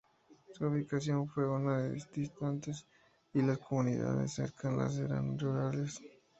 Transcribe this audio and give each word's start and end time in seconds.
Su 0.53 0.65
ubicación 0.65 1.27
fue 1.29 1.47
una 1.47 1.77
vez 1.77 2.09
distantes 2.11 2.87
y 3.35 3.43
las 3.43 3.59
comunidades 3.59 4.33
cercanas 4.33 4.97
eran 4.97 5.37
rurales. 5.37 5.99